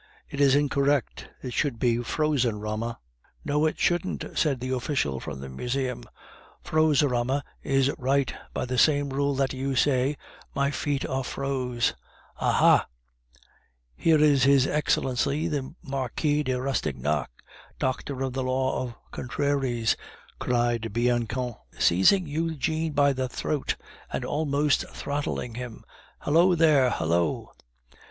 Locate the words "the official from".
4.59-5.41